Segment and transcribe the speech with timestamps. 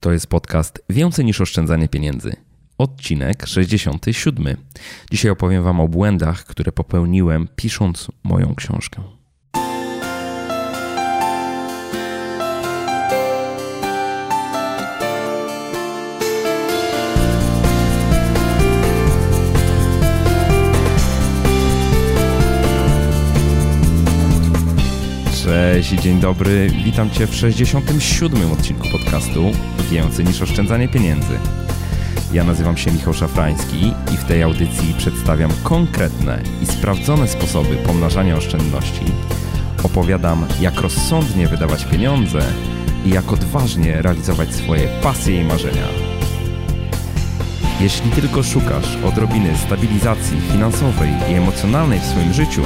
[0.00, 2.36] To jest podcast Więcej niż oszczędzanie pieniędzy.
[2.78, 4.56] Odcinek 67.
[5.10, 9.17] Dzisiaj opowiem Wam o błędach, które popełniłem pisząc moją książkę.
[25.48, 26.70] Cześć dzień dobry.
[26.84, 28.52] Witam Cię w 67.
[28.52, 29.44] odcinku podcastu
[29.90, 31.38] Więcej niż oszczędzanie pieniędzy.
[32.32, 38.36] Ja nazywam się Michał Szafrański i w tej audycji przedstawiam konkretne i sprawdzone sposoby pomnażania
[38.36, 39.04] oszczędności.
[39.82, 42.40] Opowiadam, jak rozsądnie wydawać pieniądze
[43.04, 45.86] i jak odważnie realizować swoje pasje i marzenia.
[47.80, 52.62] Jeśli tylko szukasz odrobiny stabilizacji finansowej i emocjonalnej w swoim życiu,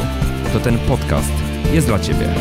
[0.52, 1.41] to ten podcast
[1.72, 2.34] jest dla Ciebie.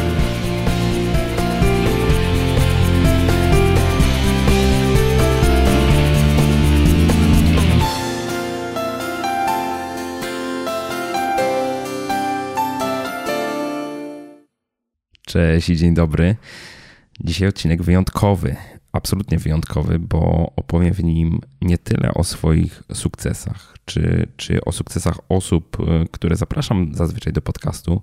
[15.32, 16.36] Cześć i dzień dobry.
[17.24, 18.56] Dzisiaj odcinek wyjątkowy,
[18.92, 25.18] absolutnie wyjątkowy, bo opowiem w nim nie tyle o swoich sukcesach, czy, czy o sukcesach
[25.30, 28.02] osób, y, które zapraszam zazwyczaj do podcastu.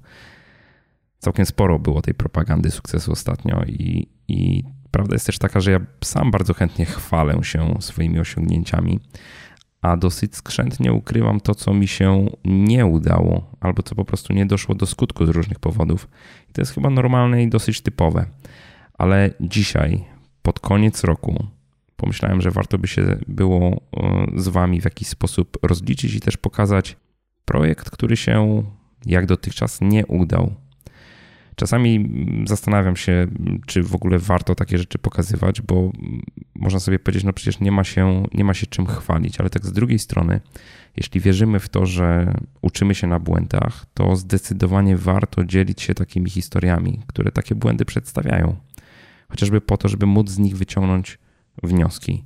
[1.18, 5.80] Całkiem sporo było tej propagandy sukcesu ostatnio i, i prawda jest też taka, że ja
[6.04, 9.00] sam bardzo chętnie chwalę się swoimi osiągnięciami,
[9.82, 14.46] a dosyć skrzętnie ukrywam to, co mi się nie udało, albo co po prostu nie
[14.46, 16.08] doszło do skutku z różnych powodów.
[16.50, 18.26] I to jest chyba normalne i dosyć typowe.
[18.94, 20.04] Ale dzisiaj,
[20.42, 21.46] pod koniec roku,
[21.96, 26.36] pomyślałem, że warto by się było e, z Wami w jakiś sposób rozliczyć i też
[26.36, 26.96] pokazać
[27.44, 28.62] projekt, który się
[29.06, 30.54] jak dotychczas nie udał.
[31.58, 32.10] Czasami
[32.46, 33.26] zastanawiam się,
[33.66, 35.92] czy w ogóle warto takie rzeczy pokazywać, bo
[36.54, 39.66] można sobie powiedzieć, no przecież nie ma się, nie ma się czym chwalić, ale tak
[39.66, 40.40] z drugiej strony,
[40.96, 46.30] jeśli wierzymy w to, że uczymy się na błędach, to zdecydowanie warto dzielić się takimi
[46.30, 48.56] historiami, które takie błędy przedstawiają.
[49.28, 51.18] Chociażby po to, żeby móc z nich wyciągnąć
[51.62, 52.24] wnioski.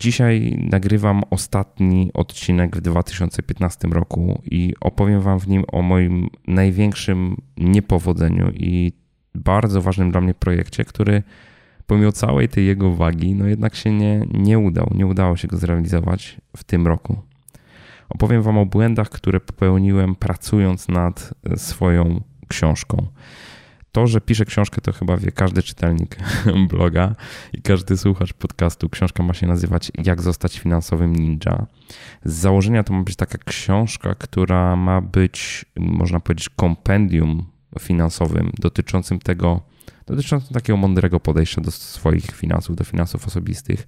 [0.00, 7.36] Dzisiaj nagrywam ostatni odcinek w 2015 roku i opowiem Wam w nim o moim największym
[7.56, 8.92] niepowodzeniu i
[9.34, 11.22] bardzo ważnym dla mnie projekcie, który
[11.86, 14.90] pomimo całej tej jego wagi, no jednak się nie, nie udał.
[14.94, 17.16] Nie udało się go zrealizować w tym roku.
[18.08, 23.06] Opowiem Wam o błędach, które popełniłem pracując nad swoją książką.
[23.96, 26.16] To, że piszę książkę, to chyba wie każdy czytelnik
[26.70, 27.14] bloga
[27.52, 28.88] i każdy słuchacz podcastu.
[28.88, 31.66] Książka ma się nazywać Jak zostać finansowym ninja.
[32.24, 37.46] Z założenia to ma być taka książka, która ma być, można powiedzieć, kompendium
[37.80, 39.60] finansowym dotyczącym tego,
[40.06, 43.86] dotyczącym takiego mądrego podejścia do swoich finansów, do finansów osobistych.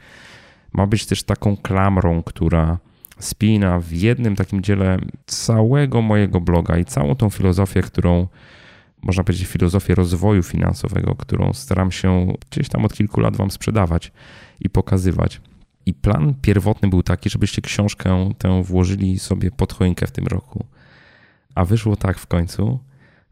[0.73, 2.79] Ma być też taką klamrą, która
[3.19, 8.29] spina w jednym takim dziele całego mojego bloga i całą tą filozofię, którą
[9.03, 14.13] można powiedzieć, filozofię rozwoju finansowego, którą staram się gdzieś tam od kilku lat Wam sprzedawać
[14.61, 15.41] i pokazywać.
[15.87, 20.65] I plan pierwotny był taki, żebyście książkę tę włożyli sobie pod choinkę w tym roku.
[21.55, 22.79] A wyszło tak w końcu,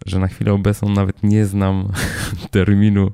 [0.07, 1.93] że na chwilę obecną nawet nie znam
[2.51, 3.13] terminu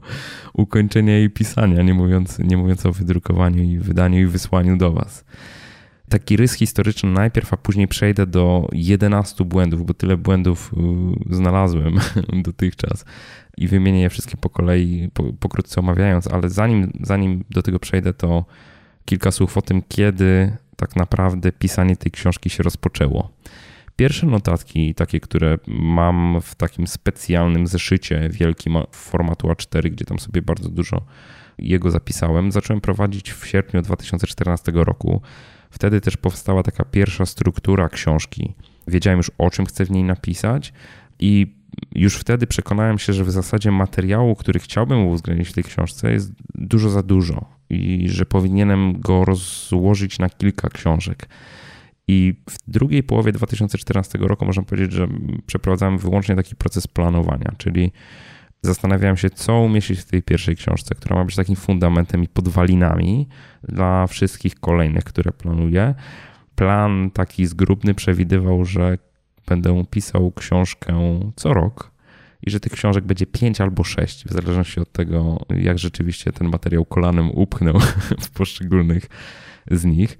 [0.52, 5.24] ukończenia jej pisania, nie mówiąc, nie mówiąc o wydrukowaniu i wydaniu i wysłaniu do Was
[6.12, 10.74] taki rys historyczny najpierw, a później przejdę do 11 błędów, bo tyle błędów
[11.30, 11.98] y, znalazłem
[12.46, 13.04] dotychczas
[13.56, 18.12] i wymienię je wszystkie po kolei, po, pokrótce omawiając, ale zanim, zanim do tego przejdę,
[18.12, 18.44] to
[19.04, 23.30] kilka słów o tym, kiedy tak naprawdę pisanie tej książki się rozpoczęło.
[23.96, 30.42] Pierwsze notatki, takie, które mam w takim specjalnym zeszycie wielkim formatu A4, gdzie tam sobie
[30.42, 31.02] bardzo dużo
[31.58, 35.22] jego zapisałem, zacząłem prowadzić w sierpniu 2014 roku.
[35.72, 38.54] Wtedy też powstała taka pierwsza struktura książki.
[38.88, 40.72] Wiedziałem już o czym chcę w niej napisać
[41.18, 41.56] i
[41.94, 46.32] już wtedy przekonałem się, że w zasadzie materiału, który chciałbym uwzględnić w tej książce, jest
[46.54, 51.28] dużo za dużo i że powinienem go rozłożyć na kilka książek.
[52.08, 55.08] I w drugiej połowie 2014 roku można powiedzieć, że
[55.46, 57.92] przeprowadzałem wyłącznie taki proces planowania, czyli
[58.62, 63.28] zastanawiałem się, co umieścić w tej pierwszej książce, która ma być takim fundamentem i podwalinami
[63.62, 65.94] dla wszystkich kolejnych, które planuję.
[66.54, 68.98] Plan taki zgrubny przewidywał, że
[69.46, 71.92] będę pisał książkę co rok
[72.46, 76.48] i że tych książek będzie pięć albo sześć, w zależności od tego, jak rzeczywiście ten
[76.48, 77.80] materiał kolanem upchnął
[78.24, 79.06] w poszczególnych
[79.70, 80.18] z nich.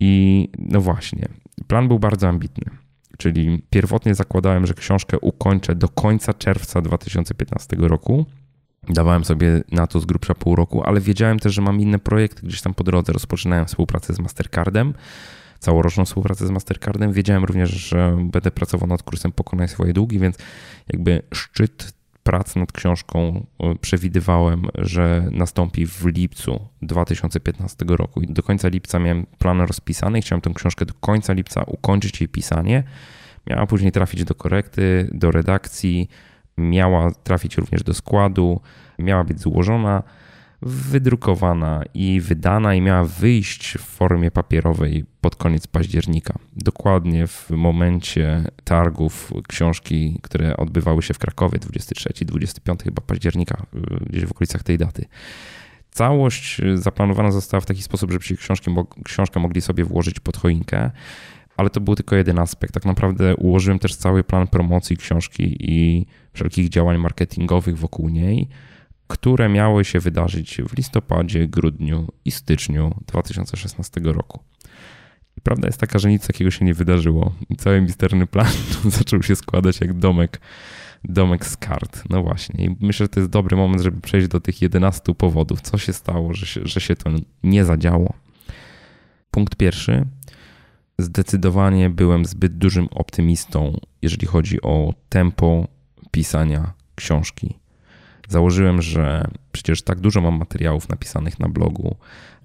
[0.00, 1.28] I no właśnie,
[1.66, 2.81] plan był bardzo ambitny.
[3.22, 8.26] Czyli pierwotnie zakładałem, że książkę ukończę do końca czerwca 2015 roku.
[8.88, 12.46] Dawałem sobie na to z grubsza pół roku, ale wiedziałem też, że mam inne projekty
[12.46, 13.12] gdzieś tam po drodze.
[13.12, 14.94] Rozpoczynałem współpracę z Mastercardem,
[15.58, 17.12] całoroczną współpracę z Mastercardem.
[17.12, 20.36] Wiedziałem również, że będę pracował nad kursem Pokonaj swoje długi, więc
[20.92, 21.92] jakby szczyt
[22.22, 28.20] prac nad książką e, przewidywałem, że nastąpi w lipcu 2015 roku.
[28.20, 30.20] I do końca lipca miałem plan rozpisany.
[30.20, 32.84] Chciałem tę książkę do końca lipca ukończyć jej pisanie.
[33.46, 36.08] Miała później trafić do korekty, do redakcji,
[36.56, 38.60] miała trafić również do składu,
[38.98, 40.02] miała być złożona,
[40.62, 46.34] wydrukowana i wydana i miała wyjść w formie papierowej pod koniec października.
[46.56, 53.66] Dokładnie w momencie targów książki, które odbywały się w Krakowie 23-25 chyba października,
[54.10, 55.04] gdzieś w okolicach tej daty.
[55.90, 58.70] Całość zaplanowana została w taki sposób, żebyście książki,
[59.04, 60.90] książkę mogli sobie włożyć pod choinkę
[61.56, 62.74] ale to był tylko jeden aspekt.
[62.74, 68.48] Tak naprawdę ułożyłem też cały plan promocji książki i wszelkich działań marketingowych wokół niej,
[69.12, 74.40] które miały się wydarzyć w listopadzie, grudniu i styczniu 2016 roku.
[75.36, 77.32] I prawda jest taka, że nic takiego się nie wydarzyło.
[77.58, 78.52] Cały misterny plan
[78.98, 80.40] zaczął się składać jak domek,
[81.04, 82.02] domek z kart.
[82.10, 82.64] No właśnie.
[82.64, 85.92] I myślę, że to jest dobry moment, żeby przejść do tych 11 powodów, co się
[85.92, 87.10] stało, że się, że się to
[87.42, 88.14] nie zadziało.
[89.30, 90.06] Punkt pierwszy
[90.98, 95.68] Zdecydowanie byłem zbyt dużym optymistą, jeżeli chodzi o tempo
[96.10, 97.61] pisania książki.
[98.32, 101.96] Założyłem, że przecież tak dużo mam materiałów napisanych na blogu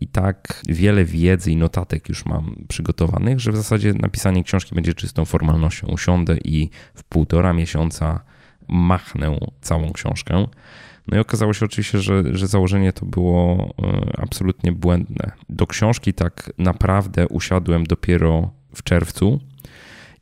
[0.01, 4.93] i tak wiele wiedzy i notatek już mam przygotowanych, że w zasadzie napisanie książki będzie
[4.93, 5.87] czystą formalnością.
[5.87, 8.19] Usiądę i w półtora miesiąca
[8.67, 10.47] machnę całą książkę.
[11.07, 15.31] No i okazało się oczywiście, że, że założenie to było e, absolutnie błędne.
[15.49, 19.39] Do książki tak naprawdę usiadłem dopiero w czerwcu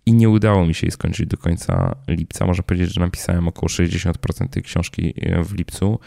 [0.05, 2.45] i nie udało mi się jej skończyć do końca lipca.
[2.45, 5.99] Można powiedzieć, że napisałem około 60% tej książki e, w lipcu.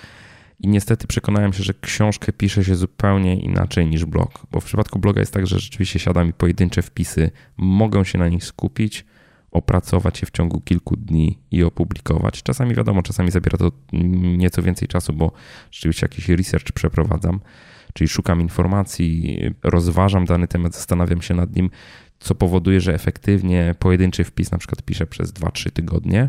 [0.61, 4.47] I niestety przekonałem się, że książkę pisze się zupełnie inaczej niż blog.
[4.53, 8.29] Bo w przypadku bloga jest tak, że rzeczywiście siada mi pojedyncze wpisy, mogę się na
[8.29, 9.05] nich skupić,
[9.51, 12.43] opracować je w ciągu kilku dni i opublikować.
[12.43, 13.73] Czasami wiadomo, czasami zabiera to
[14.37, 15.33] nieco więcej czasu, bo
[15.71, 17.41] rzeczywiście jakiś research przeprowadzam,
[17.95, 21.71] czyli szukam informacji, rozważam dany temat, zastanawiam się nad nim,
[22.19, 26.29] co powoduje, że efektywnie pojedynczy wpis na przykład piszę przez 2-3 tygodnie,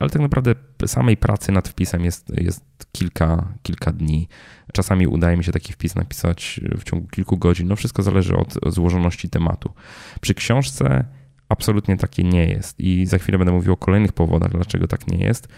[0.00, 0.54] ale tak naprawdę
[0.86, 4.28] samej pracy nad wpisem jest, jest kilka, kilka dni.
[4.72, 7.68] Czasami udaje mi się taki wpis napisać w ciągu kilku godzin.
[7.68, 9.72] No wszystko zależy od złożoności tematu.
[10.20, 11.04] Przy książce
[11.48, 12.80] absolutnie takie nie jest.
[12.80, 15.48] I za chwilę będę mówił o kolejnych powodach, dlaczego tak nie jest,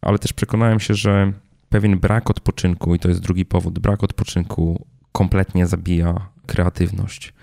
[0.00, 1.32] ale też przekonałem się, że
[1.72, 7.34] pewien brak odpoczynku, i to jest drugi powód, brak odpoczynku kompletnie zabija kreatywność.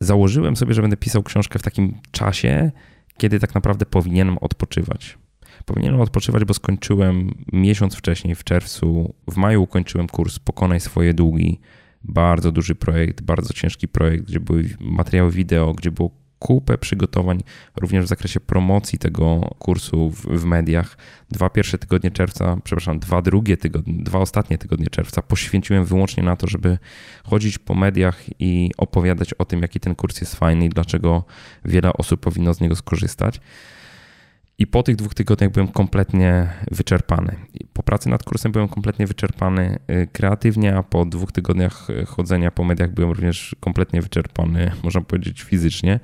[0.00, 2.70] Założyłem sobie, że będę pisał książkę w takim czasie,
[3.16, 5.18] kiedy tak naprawdę powinienem odpoczywać.
[5.64, 9.14] Powinienem odpoczywać, bo skończyłem miesiąc wcześniej, w czerwcu.
[9.30, 11.60] W maju ukończyłem kurs Pokonaj swoje długi.
[12.04, 17.42] Bardzo duży projekt, bardzo ciężki projekt, gdzie były materiały wideo, gdzie było kupę przygotowań
[17.76, 20.96] również w zakresie promocji tego kursu w, w, mediach.
[21.30, 26.36] Dwa pierwsze tygodnie czerwca, przepraszam, dwa drugie tygodnie, dwa ostatnie tygodnie czerwca poświęciłem wyłącznie na
[26.36, 26.78] to, żeby
[27.24, 31.24] chodzić po mediach i opowiadać o tym, jaki ten kurs jest fajny i dlaczego
[31.64, 33.40] wiele osób powinno z niego skorzystać.
[34.60, 37.36] I po tych dwóch tygodniach byłem kompletnie wyczerpany.
[37.72, 42.50] Po pracy nad kursem byłem kompletnie wyczerpany y, kreatywnie, a po dwóch tygodniach y, chodzenia
[42.50, 46.00] po mediach byłem również kompletnie wyczerpany, można powiedzieć, fizycznie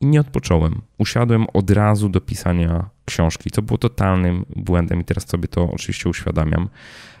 [0.00, 0.82] i nie odpocząłem.
[0.98, 6.08] Usiadłem od razu do pisania książki, co było totalnym błędem i teraz sobie to oczywiście
[6.08, 6.68] uświadamiam.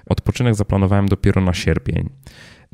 [0.06, 2.08] Odpoczynek zaplanowałem dopiero na sierpień,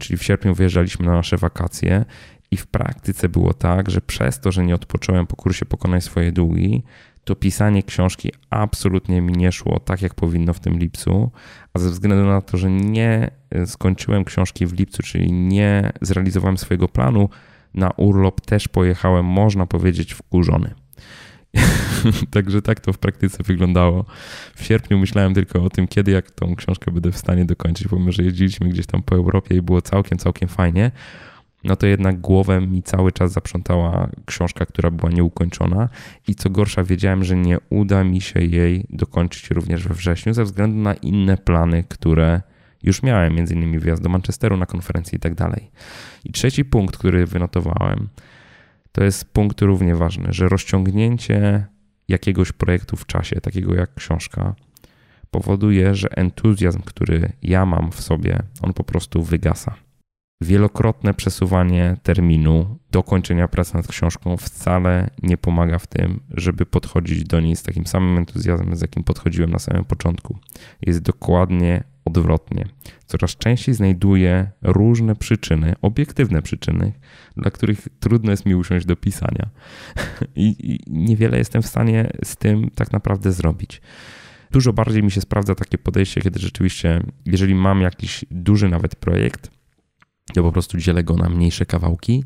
[0.00, 2.04] czyli w sierpniu wyjeżdżaliśmy na nasze wakacje
[2.50, 6.32] i w praktyce było tak, że przez to, że nie odpocząłem po kursie Pokonaj swoje
[6.32, 6.82] długi,
[7.24, 11.30] to pisanie książki absolutnie mi nie szło tak, jak powinno w tym lipcu,
[11.74, 13.30] a ze względu na to, że nie
[13.66, 17.28] skończyłem książki w lipcu, czyli nie zrealizowałem swojego planu,
[17.74, 20.74] na urlop też pojechałem, można powiedzieć, wkurzony.
[22.30, 24.04] Także tak to w praktyce wyglądało.
[24.54, 28.12] W sierpniu myślałem tylko o tym, kiedy jak tą książkę będę w stanie dokończyć, pomimo,
[28.12, 30.90] że jeździliśmy gdzieś tam po Europie i było całkiem, całkiem fajnie.
[31.64, 35.88] No to jednak głowę mi cały czas zaprzątała książka, która była nieukończona
[36.28, 40.44] i co gorsza wiedziałem, że nie uda mi się jej dokończyć również we wrześniu ze
[40.44, 42.42] względu na inne plany, które
[42.82, 45.70] już miałem, między innymi wyjazd do Manchesteru na konferencję i tak dalej.
[46.24, 48.08] I trzeci punkt, który wynotowałem,
[48.92, 51.66] to jest punkt równie ważny, że rozciągnięcie
[52.08, 54.54] jakiegoś projektu w czasie, takiego jak książka,
[55.30, 59.74] powoduje, że entuzjazm, który ja mam w sobie, on po prostu wygasa.
[60.42, 67.40] Wielokrotne przesuwanie terminu dokończenia pracy nad książką wcale nie pomaga w tym, żeby podchodzić do
[67.40, 70.38] niej z takim samym entuzjazmem, z jakim podchodziłem na samym początku.
[70.80, 72.64] Jest dokładnie odwrotnie.
[73.06, 76.92] Coraz częściej znajduję różne przyczyny, obiektywne przyczyny,
[77.36, 79.48] dla których trudno jest mi usiąść do pisania.
[80.36, 83.80] I, I, niewiele jestem w stanie z tym tak naprawdę zrobić.
[84.50, 89.50] Dużo bardziej mi się sprawdza takie podejście, kiedy rzeczywiście, jeżeli mam jakiś duży nawet projekt,
[90.34, 92.24] to po prostu dzielę go na mniejsze kawałki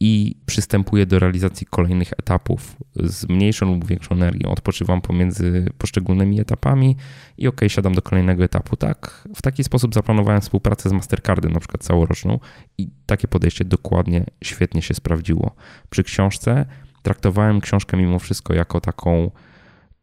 [0.00, 4.50] i przystępuję do realizacji kolejnych etapów z mniejszą lub większą energią.
[4.50, 6.96] Odpoczywam pomiędzy poszczególnymi etapami
[7.38, 8.76] i ok, siadam do kolejnego etapu.
[8.76, 12.38] Tak, w taki sposób zaplanowałem współpracę z Mastercardem, na przykład całoroczną,
[12.78, 15.54] i takie podejście dokładnie świetnie się sprawdziło.
[15.90, 16.66] Przy książce
[17.02, 19.30] traktowałem książkę mimo wszystko jako taką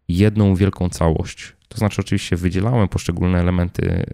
[0.07, 1.55] jedną wielką całość.
[1.73, 4.05] To znaczy, oczywiście wydzielałem poszczególne elementy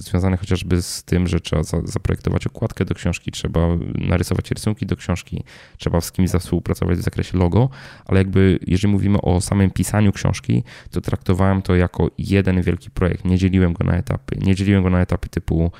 [0.00, 3.60] związane chociażby z tym, że trzeba zaprojektować okładkę do książki, trzeba
[3.94, 5.44] narysować rysunki do książki,
[5.78, 7.68] trzeba z kimś współpracować w zakresie logo,
[8.04, 13.24] ale jakby jeżeli mówimy o samym pisaniu książki, to traktowałem to jako jeden wielki projekt.
[13.24, 14.36] Nie dzieliłem go na etapy.
[14.40, 15.72] Nie dzieliłem go na etapy typu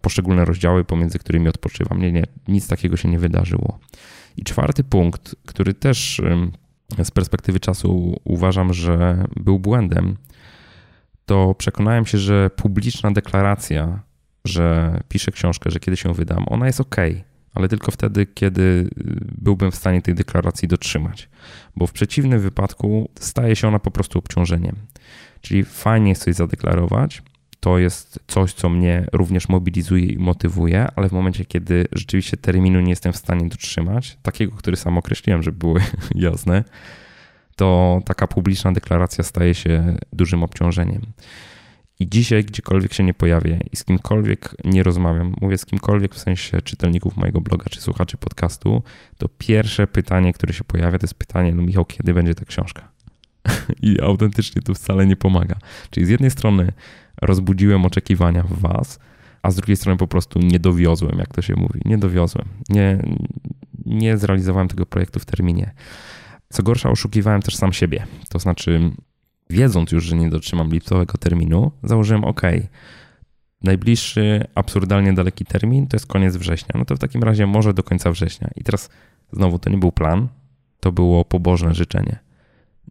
[0.00, 2.00] poszczególne rozdziały, pomiędzy którymi odpoczywam.
[2.00, 3.78] Nie, nie, nic takiego się nie wydarzyło.
[4.36, 6.22] I czwarty punkt, który też
[7.04, 10.16] z perspektywy czasu uważam, że był błędem,
[11.26, 14.00] to przekonałem się, że publiczna deklaracja,
[14.44, 16.96] że piszę książkę, że kiedy się wydam, ona jest ok,
[17.54, 18.88] ale tylko wtedy, kiedy y,
[19.38, 21.28] byłbym w stanie tej deklaracji dotrzymać,
[21.76, 24.76] bo w przeciwnym wypadku staje się ona po prostu obciążeniem.
[25.40, 27.22] Czyli fajnie jest coś zadeklarować,
[27.60, 32.80] to jest coś, co mnie również mobilizuje i motywuje, ale w momencie, kiedy rzeczywiście terminu
[32.80, 35.76] nie jestem w stanie dotrzymać, takiego, który sam określiłem, żeby było
[36.14, 36.64] jasne,
[37.56, 41.02] to taka publiczna deklaracja staje się dużym obciążeniem.
[42.00, 46.18] I dzisiaj, gdziekolwiek się nie pojawię i z kimkolwiek nie rozmawiam, mówię z kimkolwiek w
[46.18, 48.82] sensie czytelników mojego bloga czy słuchaczy podcastu,
[49.18, 52.88] to pierwsze pytanie, które się pojawia, to jest pytanie: No, Michał, kiedy będzie ta książka?
[53.82, 55.56] I autentycznie to wcale nie pomaga.
[55.90, 56.72] Czyli z jednej strony
[57.22, 58.98] rozbudziłem oczekiwania w Was,
[59.42, 61.80] a z drugiej strony po prostu nie dowiozłem, jak to się mówi.
[61.84, 62.48] Nie dowiozłem.
[62.68, 62.98] Nie,
[63.86, 65.74] nie zrealizowałem tego projektu w terminie.
[66.48, 68.06] Co gorsza, oszukiwałem też sam siebie.
[68.28, 68.90] To znaczy,
[69.50, 72.42] wiedząc już, że nie dotrzymam lipcowego terminu, założyłem OK.
[73.62, 76.74] Najbliższy, absurdalnie daleki termin to jest koniec września.
[76.78, 78.50] No to w takim razie może do końca września.
[78.56, 78.90] I teraz
[79.32, 80.28] znowu to nie był plan,
[80.80, 82.18] to było pobożne życzenie.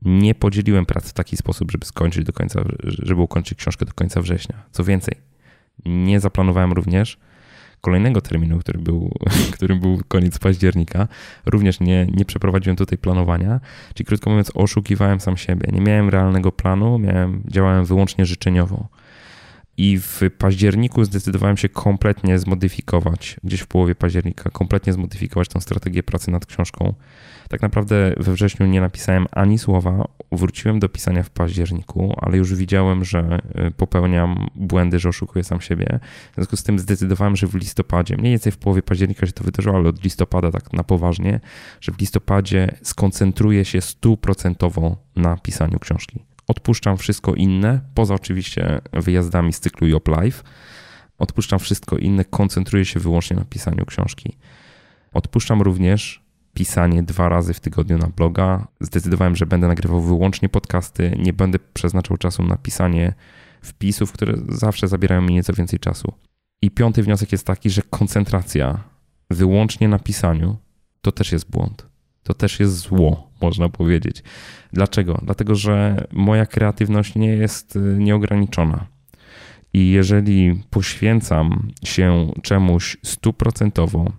[0.01, 4.21] Nie podzieliłem pracy w taki sposób, żeby skończyć do końca, żeby ukończyć książkę do końca
[4.21, 4.63] września.
[4.71, 5.15] Co więcej,
[5.85, 7.17] nie zaplanowałem również
[7.85, 9.11] kolejnego terminu, który był,
[9.55, 11.07] którym był koniec października,
[11.45, 13.59] również nie, nie przeprowadziłem tutaj planowania,
[13.93, 15.69] czyli krótko mówiąc, oszukiwałem sam siebie.
[15.71, 18.87] Nie miałem realnego planu, miałem, działałem wyłącznie życzeniowo.
[19.77, 26.03] I w październiku zdecydowałem się kompletnie zmodyfikować, gdzieś w połowie października, kompletnie zmodyfikować tą strategię
[26.03, 26.93] pracy nad książką.
[27.49, 32.55] Tak naprawdę we wrześniu nie napisałem ani słowa, wróciłem do pisania w październiku, ale już
[32.55, 35.99] widziałem, że y, popełniam błędy, że oszukuję sam siebie.
[36.31, 39.43] W związku z tym zdecydowałem, że w listopadzie, mniej więcej w połowie października się to
[39.43, 41.39] wydarzyło, ale od listopada tak na poważnie,
[41.81, 46.34] że w listopadzie skoncentruję się stuprocentowo na pisaniu książki.
[46.47, 50.43] Odpuszczam wszystko inne, poza oczywiście wyjazdami z cyklu Job Life.
[51.17, 54.37] Odpuszczam wszystko inne, koncentruję się wyłącznie na pisaniu książki.
[55.13, 58.67] Odpuszczam również pisanie dwa razy w tygodniu na bloga.
[58.79, 63.13] Zdecydowałem, że będę nagrywał wyłącznie podcasty, nie będę przeznaczał czasu na pisanie
[63.61, 66.13] wpisów, które zawsze zabierają mi nieco więcej czasu.
[66.61, 68.83] I piąty wniosek jest taki, że koncentracja
[69.29, 70.57] wyłącznie na pisaniu
[71.01, 71.94] to też jest błąd.
[72.25, 74.23] To też jest zło, można powiedzieć.
[74.73, 75.21] Dlaczego?
[75.23, 78.85] Dlatego, że moja kreatywność nie jest y, nieograniczona.
[79.73, 84.11] I jeżeli poświęcam się czemuś stuprocentowo,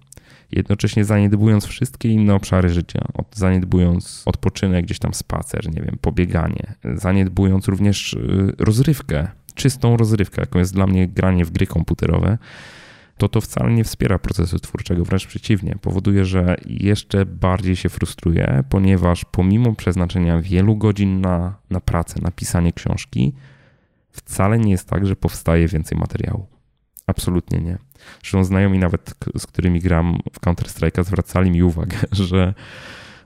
[0.53, 7.69] jednocześnie zaniedbując wszystkie inne obszary życia, zaniedbując odpoczynek, gdzieś tam spacer, nie wiem, pobieganie, zaniedbując
[7.69, 12.39] również y, rozrywkę, czystą rozrywkę, jaką jest dla mnie granie w gry komputerowe,
[13.17, 18.65] to to wcale nie wspiera procesu twórczego, wręcz przeciwnie, powoduje, że jeszcze bardziej się frustruję,
[18.69, 23.35] ponieważ pomimo przeznaczenia wielu godzin na, na pracę, na pisanie książki,
[24.11, 26.47] wcale nie jest tak, że powstaje więcej materiału.
[27.07, 27.79] Absolutnie nie.
[28.21, 32.55] Zresztą znajomi nawet, z którymi gram w Counter-Strike'a, zwracali mi uwagę, że,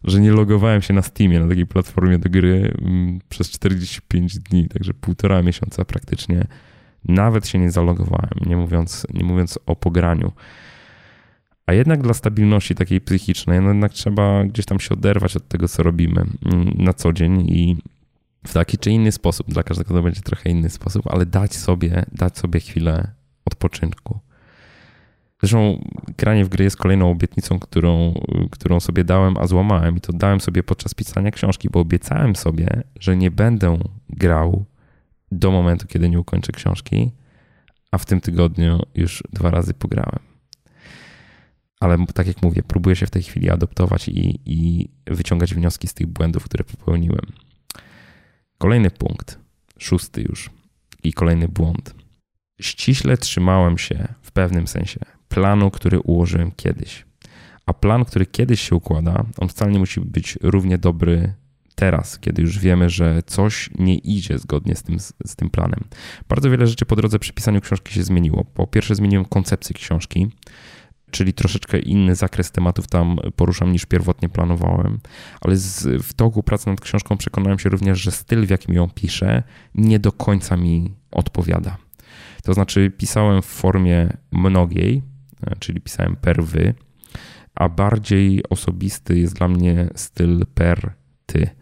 [0.04, 4.68] że nie logowałem się na Steamie, na takiej platformie do gry mm, przez 45 dni,
[4.68, 6.46] także półtora miesiąca praktycznie.
[7.08, 10.32] Nawet się nie zalogowałem, nie mówiąc, nie mówiąc o pograniu.
[11.66, 15.68] A jednak dla stabilności takiej psychicznej, no jednak trzeba gdzieś tam się oderwać od tego,
[15.68, 17.76] co robimy mm, na co dzień i
[18.46, 22.04] w taki czy inny sposób, dla każdego to będzie trochę inny sposób, ale dać sobie,
[22.12, 23.12] dać sobie chwilę
[23.44, 24.20] odpoczynku.
[25.40, 25.84] Zresztą
[26.18, 28.14] granie w gry jest kolejną obietnicą, którą,
[28.50, 29.96] którą sobie dałem, a złamałem.
[29.96, 33.78] I to dałem sobie podczas pisania książki, bo obiecałem sobie, że nie będę
[34.10, 34.64] grał
[35.32, 37.10] do momentu, kiedy nie ukończę książki,
[37.90, 40.18] a w tym tygodniu już dwa razy pograłem.
[41.80, 45.94] Ale tak jak mówię, próbuję się w tej chwili adoptować i, i wyciągać wnioski z
[45.94, 47.26] tych błędów, które popełniłem.
[48.58, 49.38] Kolejny punkt,
[49.78, 50.50] szósty już
[51.02, 51.94] i kolejny błąd.
[52.60, 57.04] Ściśle trzymałem się w pewnym sensie planu, który ułożyłem kiedyś.
[57.66, 61.34] A plan, który kiedyś się układa, on wcale nie musi być równie dobry
[61.80, 65.84] teraz, kiedy już wiemy, że coś nie idzie zgodnie z tym, z tym planem.
[66.28, 68.44] Bardzo wiele rzeczy po drodze przy pisaniu książki się zmieniło.
[68.44, 70.28] Po pierwsze, zmieniłem koncepcję książki,
[71.10, 74.98] czyli troszeczkę inny zakres tematów tam poruszam niż pierwotnie planowałem,
[75.40, 78.90] ale z, w toku pracy nad książką przekonałem się również, że styl, w jakim ją
[78.90, 79.42] piszę,
[79.74, 81.76] nie do końca mi odpowiada.
[82.42, 85.02] To znaczy, pisałem w formie mnogiej,
[85.58, 86.74] czyli pisałem per wy,
[87.54, 90.92] a bardziej osobisty jest dla mnie styl per
[91.26, 91.59] ty.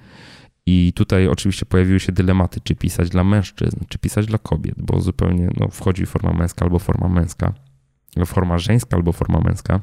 [0.71, 5.01] I tutaj oczywiście pojawiły się dylematy, czy pisać dla mężczyzn, czy pisać dla kobiet, bo
[5.01, 7.53] zupełnie no, wchodzi forma męska albo forma męska,
[8.27, 9.81] forma żeńska albo forma męska.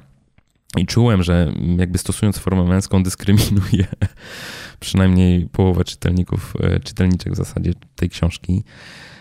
[0.77, 3.87] I czułem, że jakby stosując formę męską dyskryminuję
[4.79, 8.63] przynajmniej połowę czytelników, e, czytelniczek w zasadzie tej książki.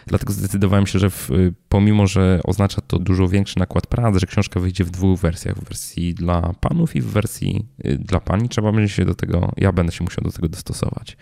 [0.07, 1.31] Dlatego zdecydowałem się, że w,
[1.69, 5.65] pomimo, że oznacza to dużo większy nakład pracy, że książka wyjdzie w dwóch wersjach, w
[5.65, 9.73] wersji dla panów i w wersji y, dla pani, trzeba będzie się do tego, ja
[9.73, 11.17] będę się musiał do tego dostosować.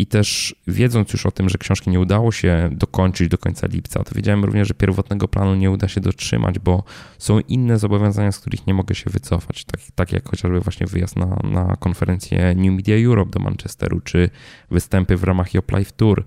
[0.00, 4.04] I też wiedząc już o tym, że książki nie udało się dokończyć do końca lipca,
[4.04, 6.84] to wiedziałem również, że pierwotnego planu nie uda się dotrzymać, bo
[7.18, 9.64] są inne zobowiązania, z których nie mogę się wycofać.
[9.64, 14.30] Tak, tak jak chociażby właśnie wyjazd na, na konferencję New Media Europe do Manchesteru, czy
[14.70, 16.24] występy w ramach Yop Life Tour,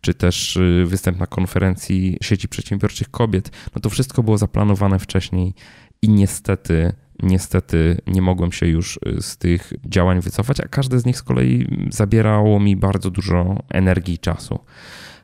[0.00, 3.50] czy też y, występ na konferencji sieci przedsiębiorczych kobiet.
[3.74, 5.54] No to wszystko było zaplanowane wcześniej
[6.02, 6.92] i niestety
[7.24, 11.22] Niestety nie mogłem się już y, z tych działań wycofać, a każde z nich z
[11.22, 14.58] kolei zabierało mi bardzo dużo energii i czasu.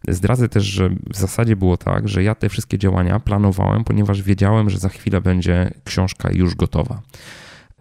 [0.08, 4.70] Zdradzę też, że w zasadzie było tak, że ja te wszystkie działania planowałem, ponieważ wiedziałem,
[4.70, 7.02] że za chwilę będzie książka już gotowa.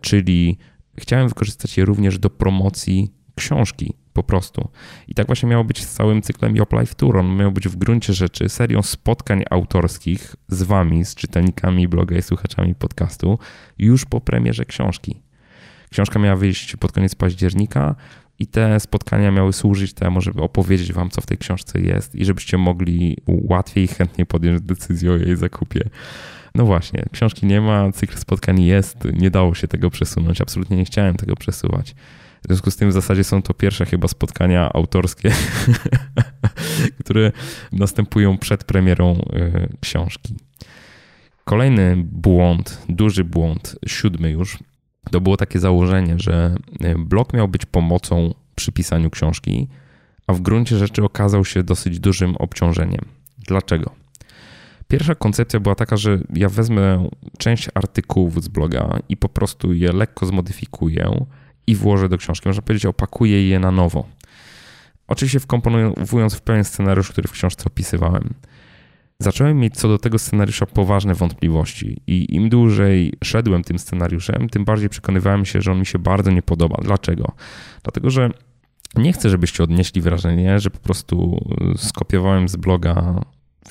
[0.02, 0.58] Czyli
[0.98, 4.70] chciałem wykorzystać je również do promocji książki po prostu.
[5.08, 7.18] I tak właśnie miało być z całym cyklem Yop Life Tour.
[7.18, 12.22] On miał być w gruncie rzeczy serią spotkań autorskich z wami, z czytelnikami bloga i
[12.22, 13.40] słuchaczami podcastu
[13.78, 15.22] już po premierze książki.
[15.92, 17.96] Książka miała wyjść pod koniec października
[18.40, 22.26] i te spotkania miały służyć temu, żeby opowiedzieć wam, co w tej książce jest i
[22.26, 25.90] żebyście mogli łatwiej i chętniej podjąć decyzję o jej zakupie.
[26.56, 30.86] No właśnie, książki nie ma, cykl spotkań jest, nie dało się tego przesunąć, absolutnie nie
[30.86, 31.96] chciałem tego przesuwać.
[32.44, 35.32] W związku z tym w zasadzie są to pierwsze chyba spotkania autorskie,
[37.04, 37.32] które
[37.72, 40.36] następują przed premierą e, książki.
[41.46, 44.58] Kolejny błąd, duży błąd, siódmy już,
[45.12, 49.68] to było takie założenie, że e, blog miał być pomocą przy pisaniu książki,
[50.28, 53.06] a w gruncie rzeczy okazał się dosyć dużym obciążeniem.
[53.38, 53.92] Dlaczego?
[54.88, 59.92] Pierwsza koncepcja była taka, że ja wezmę część artykułów z bloga i po prostu je
[59.92, 61.26] lekko zmodyfikuję
[61.70, 62.50] i włożę do książki.
[62.50, 64.06] Można powiedzieć, opakuję je na nowo.
[65.08, 68.34] Oczywiście wkomponowując w pewien scenariusz, który w książce opisywałem.
[69.20, 74.66] Zacząłem mieć co do tego scenariusza poważne wątpliwości i im dłużej szedłem tym scenariuszem, tym
[74.66, 76.78] bardziej przekonywałem się, że on mi się bardzo nie podoba.
[76.84, 77.32] Dlaczego?
[77.84, 78.30] Dlatego, że
[78.96, 81.46] nie chcę, żebyście odnieśli wrażenie, że po prostu
[81.78, 83.22] skopiowałem z bloga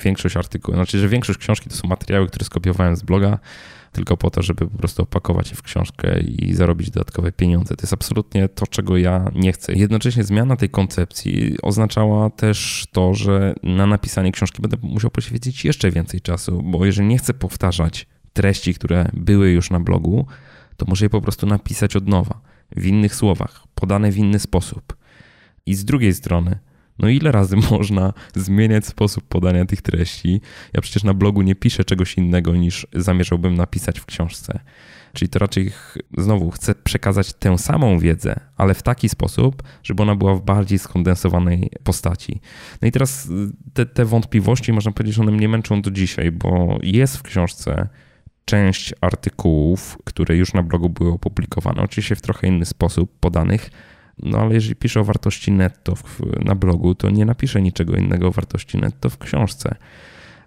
[0.04, 3.38] większość artykułów, znaczy, że większość książki to są materiały, które skopiowałem z bloga,
[3.92, 7.76] tylko po to, żeby po prostu opakować je w książkę i zarobić dodatkowe pieniądze.
[7.76, 9.72] To jest absolutnie to, czego ja nie chcę.
[9.72, 15.90] Jednocześnie zmiana tej koncepcji oznaczała też to, że na napisanie książki będę musiał poświęcić jeszcze
[15.90, 20.26] więcej czasu, bo jeżeli nie chcę powtarzać treści, które były już na blogu,
[20.76, 22.40] to muszę je po prostu napisać od nowa,
[22.76, 24.96] w innych słowach, podane w inny sposób.
[25.66, 26.58] I z drugiej strony,
[26.98, 30.40] no ile razy można zmieniać sposób podania tych treści?
[30.72, 34.60] Ja przecież na blogu nie piszę czegoś innego niż zamierzałbym napisać w książce.
[35.12, 35.72] Czyli to raczej
[36.18, 40.78] znowu chcę przekazać tę samą wiedzę, ale w taki sposób, żeby ona była w bardziej
[40.78, 42.40] skondensowanej postaci.
[42.82, 43.30] No i teraz y,
[43.74, 47.88] te, te wątpliwości, można powiedzieć, że one mnie męczą do dzisiaj, bo jest w książce
[48.44, 53.70] część artykułów, które już na blogu były opublikowane, oczywiście w trochę inny sposób podanych,
[54.22, 58.28] no ale jeżeli piszę o wartości netto w, na blogu, to nie napiszę niczego innego
[58.28, 59.74] o wartości netto w książce.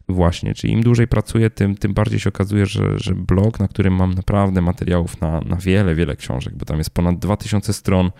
[0.10, 3.96] Właśnie, czyli im dłużej pracuję, tym, tym bardziej się okazuje, że, że blog, na którym
[3.96, 8.12] mam naprawdę materiałów na, na wiele, wiele książek, bo tam jest ponad 2000 stron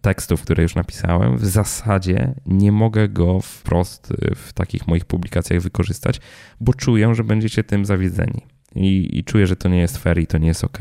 [0.00, 6.20] tekstów, które już napisałem, w zasadzie nie mogę go wprost w takich moich publikacjach wykorzystać,
[6.60, 8.46] bo czuję, że będziecie tym zawiedzeni.
[8.74, 10.78] I, i czuję, że to nie jest fair i to nie jest ok.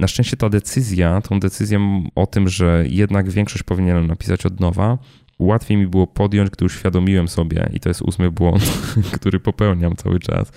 [0.00, 4.98] Na szczęście ta decyzja, tą decyzją o tym, że jednak większość powinienem napisać od nowa,
[5.38, 8.78] łatwiej mi było podjąć, gdy uświadomiłem sobie, i to jest ósmy błąd,
[9.16, 10.52] który popełniam cały czas,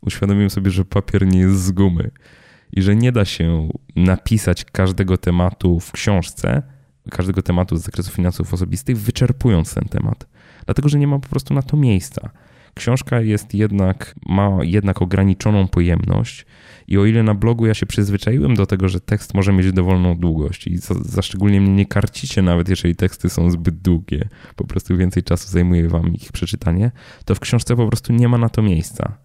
[0.00, 2.10] uświadomiłem sobie, że papier nie jest z gumy
[2.72, 6.62] i że nie da się napisać każdego tematu w książce,
[7.10, 10.26] każdego tematu z zakresu finansów osobistych, wyczerpując ten temat.
[10.64, 12.30] Dlatego, że nie ma po prostu na to miejsca.
[12.74, 16.46] Książka jest jednak, ma jednak ograniczoną pojemność
[16.88, 20.18] i o ile na blogu ja się przyzwyczaiłem do tego, że tekst może mieć dowolną
[20.18, 24.64] długość i za, za szczególnie mnie nie karcicie nawet, jeżeli teksty są zbyt długie, po
[24.66, 26.90] prostu więcej czasu zajmuje wam ich przeczytanie,
[27.24, 29.18] to w książce po prostu nie ma na to miejsca.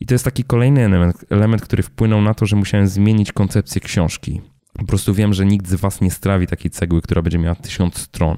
[0.00, 3.80] I to jest taki kolejny element, element, który wpłynął na to, że musiałem zmienić koncepcję
[3.80, 4.40] książki.
[4.72, 7.98] Po prostu wiem, że nikt z Was nie strawi takiej cegły, która będzie miała tysiąc
[7.98, 8.36] stron.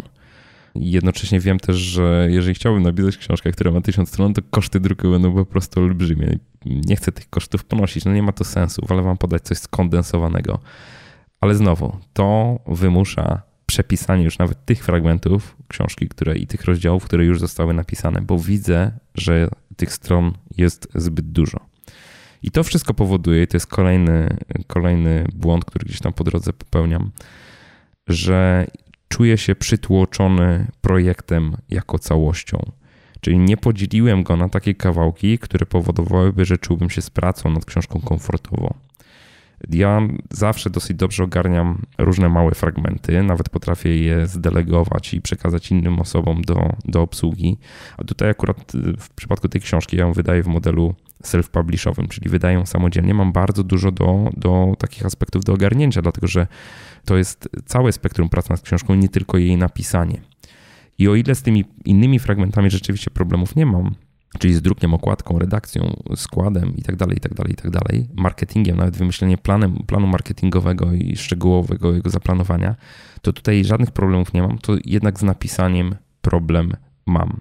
[0.80, 4.80] I jednocześnie wiem też, że jeżeli chciałbym napisać książkę, która ma tysiąc stron, to koszty
[4.80, 6.38] druku będą po prostu olbrzymie.
[6.64, 10.58] Nie chcę tych kosztów ponosić, no nie ma to sensu, wolę Wam podać coś skondensowanego.
[11.40, 17.24] Ale znowu, to wymusza przepisanie już nawet tych fragmentów książki, które i tych rozdziałów, które
[17.24, 21.60] już zostały napisane, bo widzę, że tych stron jest zbyt dużo.
[22.42, 24.36] I to wszystko powoduje, to jest kolejny,
[24.66, 27.10] kolejny błąd, który gdzieś tam po drodze popełniam,
[28.08, 28.66] że
[29.09, 32.73] czuję się przytłoczony projektem jako całością.
[33.21, 37.64] Czyli nie podzieliłem go na takie kawałki, które powodowałyby, że czułbym się z pracą nad
[37.64, 38.75] książką komfortowo.
[39.71, 46.01] Ja zawsze dosyć dobrze ogarniam różne małe fragmenty, nawet potrafię je zdelegować i przekazać innym
[46.01, 47.59] osobom do, do obsługi.
[47.97, 52.31] A tutaj akurat y, w przypadku tej książki ja ją wydaję w modelu self-publishowym, czyli
[52.31, 53.14] wydaję samodzielnie.
[53.14, 56.47] Mam bardzo dużo do, do takich aspektów do ogarnięcia, dlatego że
[57.07, 60.21] to jest całe spektrum pracy nad książką, nie tylko jej napisanie.
[60.99, 63.95] I o ile z tymi innymi fragmentami rzeczywiście problemów nie mam,
[64.38, 67.81] czyli z drukiem, okładką, redakcją, składem itd., itd., itd.,
[68.14, 72.75] marketingiem, nawet wymyślenie planem, planu marketingowego i szczegółowego jego zaplanowania,
[73.23, 76.73] to tutaj żadnych problemów nie mam, to jednak z napisaniem problem
[77.07, 77.40] mam.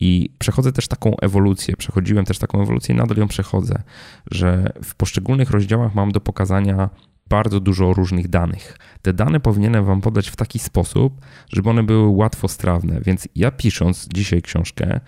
[0.00, 3.82] I przechodzę też taką ewolucję, przechodziłem też taką ewolucję i nadal ją przechodzę,
[4.30, 6.90] że w poszczególnych rozdziałach mam do pokazania
[7.28, 8.78] bardzo dużo różnych danych.
[9.02, 11.20] Te dane powinienem Wam podać w taki sposób,
[11.52, 13.00] żeby one były łatwostrawne.
[13.00, 15.00] Więc ja pisząc dzisiaj książkę,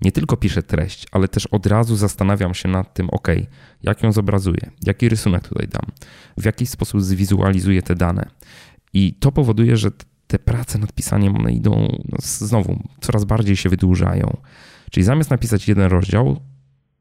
[0.00, 3.28] nie tylko piszę treść, ale też od razu zastanawiam się nad tym, ok,
[3.82, 5.86] jak ją zobrazuję, jaki rysunek tutaj dam,
[6.36, 8.28] w jaki sposób zwizualizuję te dane.
[8.92, 9.90] I to powoduje, że
[10.26, 14.36] te prace nad pisaniem one idą no, znowu coraz bardziej się wydłużają.
[14.90, 16.40] Czyli zamiast napisać jeden rozdział,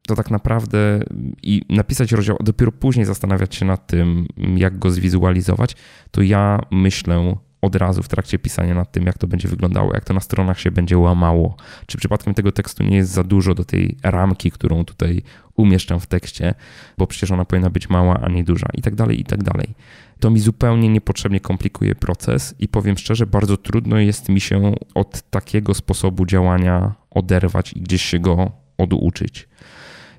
[0.09, 0.99] to tak naprawdę
[1.43, 5.75] i napisać rozdział, a dopiero później zastanawiać się nad tym, jak go zwizualizować,
[6.11, 10.05] to ja myślę od razu w trakcie pisania nad tym, jak to będzie wyglądało, jak
[10.05, 13.65] to na stronach się będzie łamało, czy przypadkiem tego tekstu nie jest za dużo do
[13.65, 15.21] tej ramki, którą tutaj
[15.55, 16.53] umieszczam w tekście,
[16.97, 19.75] bo przecież ona powinna być mała, a nie duża, i tak dalej, i tak dalej.
[20.19, 25.21] To mi zupełnie niepotrzebnie komplikuje proces i powiem szczerze, bardzo trudno jest mi się od
[25.29, 29.49] takiego sposobu działania oderwać i gdzieś się go oduczyć.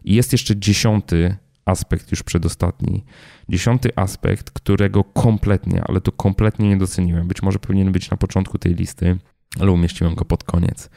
[0.04, 3.04] I jest jeszcze dziesiąty aspekt, już przedostatni.
[3.48, 7.28] Dziesiąty aspekt, którego kompletnie, ale to kompletnie nie doceniłem.
[7.28, 9.18] Być może powinien być na początku tej listy,
[9.60, 10.90] ale umieściłem go pod koniec.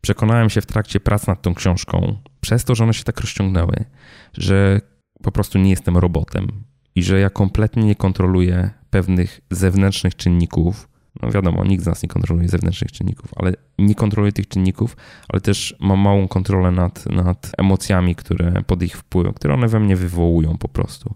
[0.00, 3.84] Przekonałem się w trakcie prac nad tą książką, przez to, że one się tak rozciągnęły,
[4.32, 4.80] że
[5.22, 10.88] po prostu nie jestem robotem i że ja kompletnie nie kontroluję pewnych zewnętrznych czynników,
[11.22, 14.96] no wiadomo, nikt z nas nie kontroluje zewnętrznych czynników, ale nie kontroluję tych czynników,
[15.28, 19.80] ale też mam małą kontrolę nad, nad emocjami, które pod ich wpływem, które one we
[19.80, 21.14] mnie wywołują po prostu.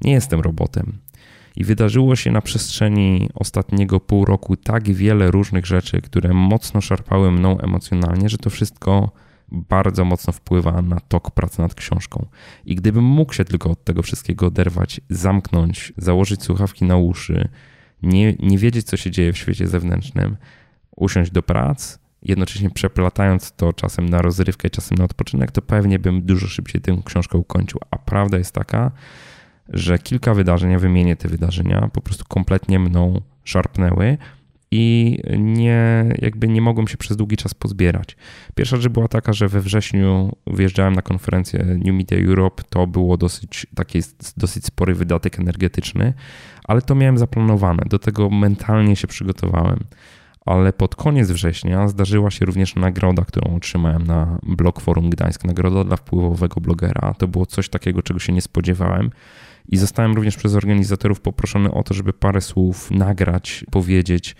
[0.00, 0.98] Nie jestem robotem.
[1.56, 7.32] I wydarzyło się na przestrzeni ostatniego pół roku tak wiele różnych rzeczy, które mocno szarpały
[7.32, 9.12] mną emocjonalnie, że to wszystko
[9.52, 12.26] bardzo mocno wpływa na tok pracy nad książką.
[12.64, 17.48] I gdybym mógł się tylko od tego wszystkiego oderwać, zamknąć, założyć słuchawki na uszy,
[18.02, 20.36] nie, nie wiedzieć, co się dzieje w świecie zewnętrznym,
[20.96, 26.22] usiąść do prac, jednocześnie przeplatając to czasem na rozrywkę, czasem na odpoczynek, to pewnie bym
[26.22, 27.80] dużo szybciej tę książkę ukończył.
[27.90, 28.90] A prawda jest taka,
[29.68, 34.18] że kilka wydarzeń, ja wymienię te wydarzenia, po prostu kompletnie mną szarpnęły
[34.74, 38.16] i nie, jakby nie mogłem się przez długi czas pozbierać.
[38.54, 42.62] Pierwsza rzecz była taka, że we wrześniu wyjeżdżałem na konferencję New Media Europe.
[42.70, 44.00] To było dosyć, taki
[44.36, 46.14] dosyć spory wydatek energetyczny,
[46.64, 47.82] ale to miałem zaplanowane.
[47.86, 49.78] Do tego mentalnie się przygotowałem.
[50.46, 55.44] Ale pod koniec września zdarzyła się również nagroda, którą otrzymałem na Blog Forum Gdańsk.
[55.44, 57.14] Nagroda dla wpływowego blogera.
[57.18, 59.10] To było coś takiego, czego się nie spodziewałem.
[59.68, 64.36] I zostałem również przez organizatorów poproszony o to, żeby parę słów nagrać, powiedzieć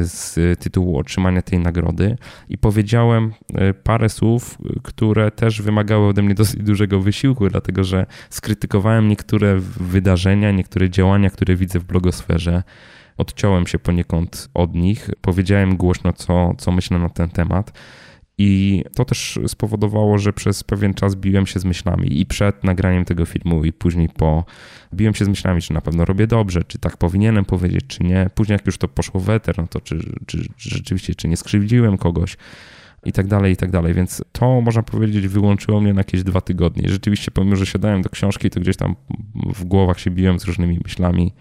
[0.00, 2.16] z tytułu otrzymania tej nagrody
[2.48, 8.06] i powiedziałem e, parę słów, które też wymagały ode mnie dosyć dużego wysiłku, dlatego że
[8.30, 12.62] skrytykowałem niektóre wydarzenia, niektóre działania, które widzę w blogosferze
[13.16, 17.72] odciąłem się poniekąd od nich, powiedziałem głośno, co, co myślę na ten temat.
[18.38, 23.04] I to też spowodowało, że przez pewien czas biłem się z myślami i przed nagraniem
[23.04, 24.44] tego filmu, i później po.
[24.94, 28.30] Biłem się z myślami, czy na pewno robię dobrze, czy tak powinienem powiedzieć, czy nie.
[28.34, 31.36] Później, jak już to poszło w eter, no to czy, czy, czy rzeczywiście, czy nie
[31.36, 32.36] skrzywdziłem kogoś
[33.04, 33.94] i tak dalej, i tak dalej.
[33.94, 36.88] Więc to można powiedzieć wyłączyło mnie na jakieś dwa tygodnie.
[36.88, 38.96] Rzeczywiście, pomimo, że siadałem do książki, to gdzieś tam
[39.54, 41.32] w głowach się biłem z różnymi myślami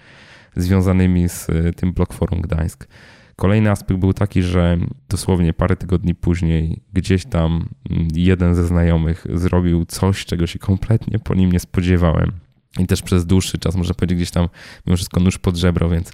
[0.55, 2.87] związanymi z tym blok Forum Gdańsk.
[3.35, 4.77] Kolejny aspekt był taki, że
[5.09, 7.69] dosłownie parę tygodni później gdzieś tam
[8.13, 12.31] jeden ze znajomych zrobił coś, czego się kompletnie po nim nie spodziewałem.
[12.79, 14.49] I też przez dłuższy czas, można powiedzieć, gdzieś tam
[14.85, 16.09] mimo wszystko nóż pod żebro, więc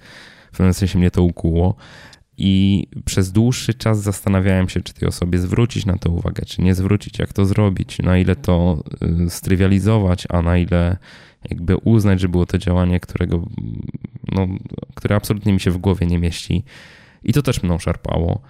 [0.52, 1.76] w pewnym sensie mnie to ukuło.
[2.38, 6.76] I przez dłuższy czas zastanawiałem się, czy tej osobie zwrócić na to uwagę, czy nie
[6.76, 8.84] zwrócić, jak to zrobić, na ile to
[9.26, 10.98] y, strywializować, a na ile
[11.50, 13.48] jakby uznać, że było to działanie, którego,
[14.32, 14.48] no,
[14.96, 16.64] które absolutnie mi się w głowie nie mieści.
[17.24, 18.42] I to też mną szarpało.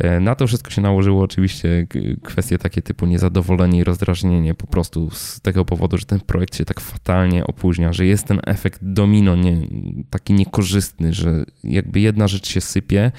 [0.00, 1.86] E, na to wszystko się nałożyło oczywiście
[2.22, 6.64] kwestie takie typu niezadowolenie i rozdrażnienie po prostu z tego powodu, że ten projekt się
[6.64, 9.56] tak fatalnie opóźnia, że jest ten efekt domino nie,
[10.10, 13.12] taki niekorzystny, że jakby jedna rzecz się sypie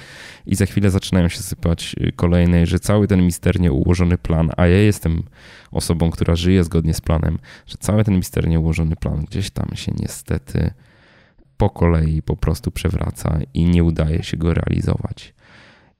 [0.46, 4.78] i za chwilę zaczynają się sypać kolejne, że cały ten misternie ułożony plan, a ja
[4.78, 5.22] jestem
[5.70, 9.92] osobą, która żyje zgodnie z planem, że cały ten misternie ułożony plan gdzieś tam się
[9.98, 10.70] niestety
[11.62, 15.34] po kolei po prostu przewraca i nie udaje się go realizować.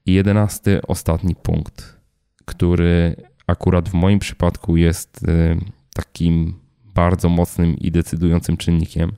[0.05, 1.99] I jedenasty, ostatni punkt,
[2.45, 3.15] który
[3.47, 5.57] akurat w moim przypadku jest y,
[5.93, 6.59] takim
[6.95, 9.11] bardzo mocnym i decydującym czynnikiem,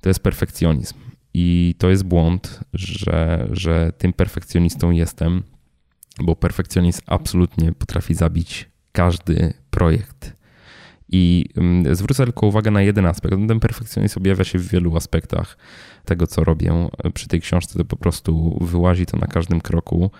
[0.00, 0.94] to jest perfekcjonizm.
[1.34, 5.42] I to jest błąd, że, że tym perfekcjonistą jestem,
[6.20, 10.36] bo perfekcjonizm absolutnie potrafi zabić każdy projekt.
[11.08, 13.34] I mm, zwrócę tylko uwagę na jeden aspekt.
[13.48, 15.56] Ten perfekcjonizm objawia się w wielu aspektach
[16.04, 17.78] tego, co robię przy tej książce.
[17.78, 20.10] To po prostu wyłazi to na każdym kroku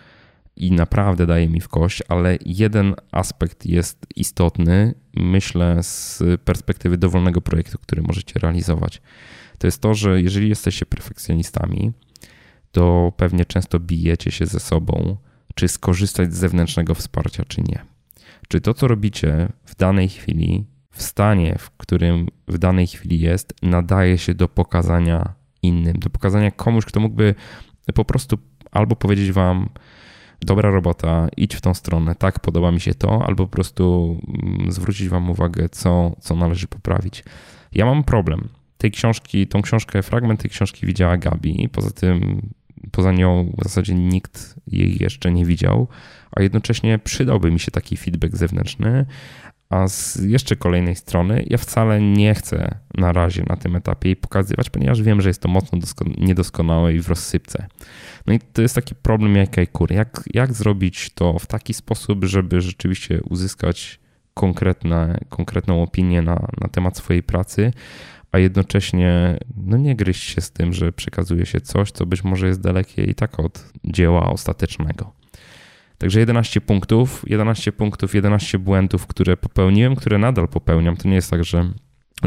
[0.57, 7.41] i naprawdę daje mi w kość, ale jeden aspekt jest istotny, myślę, z perspektywy dowolnego
[7.41, 9.03] projektu, który możecie realizować.
[9.59, 11.93] To jest to, że jeżeli jesteście perfekcjonistami,
[12.73, 15.17] to pewnie często bijecie się ze sobą,
[15.55, 17.85] czy skorzystać z zewnętrznego wsparcia, czy nie.
[18.49, 23.55] Czy to, co robicie w danej chwili, w stanie, w którym w danej chwili jest,
[23.63, 27.35] nadaje się do pokazania innym, do pokazania komuś, kto mógłby
[27.95, 28.39] po prostu
[28.71, 29.69] albo powiedzieć wam,
[30.41, 34.73] dobra robota, idź w tą stronę, tak, podoba mi się to, albo po prostu mm,
[34.73, 37.25] zwrócić wam uwagę, co, co należy poprawić.
[37.73, 38.49] Ja mam problem.
[38.79, 42.51] Tej książki, tą książkę, fragment tej książki widziała Gabi, poza tym,
[42.91, 45.89] poza nią w zasadzie nikt jej jeszcze nie widział,
[46.33, 49.07] a jednocześnie przydałby mi się taki feedback zewnętrzny,
[49.71, 54.17] a z jeszcze kolejnej strony, ja wcale nie chcę na razie na tym etapie jej
[54.17, 55.79] pokazywać, ponieważ wiem, że jest to mocno
[56.19, 57.67] niedoskonałe i w rozsypce.
[58.27, 59.95] No i to jest taki problem jajka i kury.
[59.95, 64.01] Jak, jak zrobić to w taki sposób, żeby rzeczywiście uzyskać
[64.35, 67.73] konkretne, konkretną opinię na, na temat swojej pracy,
[68.33, 72.47] a jednocześnie no nie gryźć się z tym, że przekazuje się coś, co być może
[72.47, 75.24] jest dalekie i tak od dzieła ostatecznego.
[76.05, 80.97] Także 11 punktów, 11 punktów, 11 błędów, które popełniłem, które nadal popełniam.
[80.97, 81.73] To nie jest tak, że,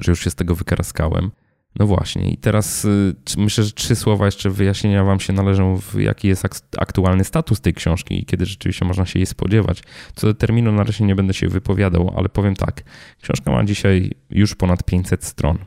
[0.02, 1.32] że już się z tego wykaraskałem.
[1.80, 6.28] No właśnie, i teraz y, myślę, że trzy słowa jeszcze wyjaśnienia Wam się należą, jaki
[6.28, 9.84] jest aktualny status tej książki i kiedy rzeczywiście można się jej spodziewać.
[10.16, 12.84] Co do terminu na razie nie będę się wypowiadał, ale powiem tak.
[13.22, 15.58] Książka ma dzisiaj już ponad 500 stron.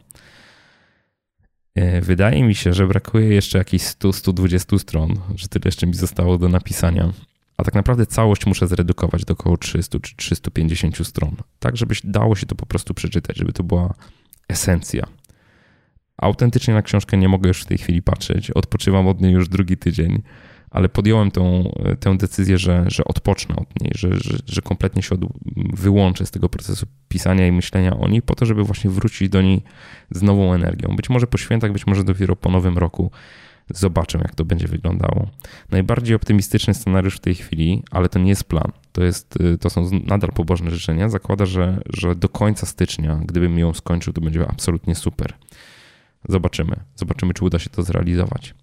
[1.75, 6.39] E, wydaje mi się, że brakuje jeszcze jakichś 100-120 stron, że tyle jeszcze mi zostało
[6.39, 7.13] do napisania
[7.61, 12.37] a tak naprawdę całość muszę zredukować do około 300 czy 350 stron, tak żeby dało
[12.37, 13.95] się to po prostu przeczytać, żeby to była
[14.49, 15.07] esencja.
[16.17, 19.77] Autentycznie na książkę nie mogę już w tej chwili patrzeć, odpoczywam od niej już drugi
[19.77, 20.23] tydzień,
[20.71, 25.15] ale podjąłem tą, tę decyzję, że, że odpocznę od niej, że, że, że kompletnie się
[25.15, 25.21] od,
[25.75, 29.43] wyłączę z tego procesu pisania i myślenia o niej, po to, żeby właśnie wrócić do
[29.43, 29.63] niej
[30.11, 30.97] z nową energią.
[30.97, 33.11] Być może po świętach, być może dopiero po nowym roku
[33.75, 35.27] Zobaczę, jak to będzie wyglądało.
[35.71, 38.73] Najbardziej optymistyczny scenariusz w tej chwili, ale to nie jest plan.
[38.93, 41.09] To, jest, y, to są nadal pobożne życzenia.
[41.09, 45.35] Zakłada, że, że do końca stycznia, gdybym ją skończył, to będzie absolutnie super.
[46.29, 46.77] Zobaczymy.
[46.97, 48.55] Zobaczymy, czy uda się to zrealizować.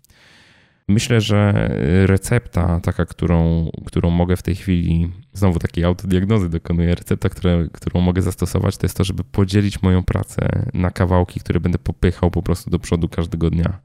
[0.90, 1.70] Myślę, że
[2.06, 8.02] recepta, taka, którą, którą mogę w tej chwili, znowu takiej autodiagnozy dokonuję, recepta, które, którą
[8.02, 12.44] mogę zastosować, to jest to, żeby podzielić moją pracę na kawałki, które będę popychał po
[12.44, 13.80] prostu do przodu każdego dnia